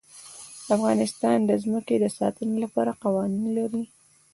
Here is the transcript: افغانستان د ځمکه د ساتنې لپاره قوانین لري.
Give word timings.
افغانستان 0.75 1.37
د 1.45 1.51
ځمکه 1.63 1.95
د 1.99 2.05
ساتنې 2.17 2.57
لپاره 2.65 2.91
قوانین 3.03 3.45
لري. 3.57 3.83